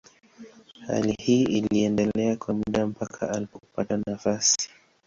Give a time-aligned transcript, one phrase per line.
[0.87, 4.69] Hali hii iliendelea kwa muda mpaka alipopata nafasi.